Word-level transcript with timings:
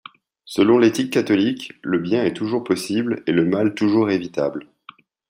Selon 0.45 0.79
l'éthique 0.79 1.13
catholique, 1.13 1.73
le 1.83 1.99
bien 1.99 2.23
est 2.23 2.33
toujours 2.33 2.63
possible 2.63 3.21
et 3.27 3.31
le 3.31 3.45
mal 3.45 3.75
toujours 3.75 4.09
évitable. 4.09 4.65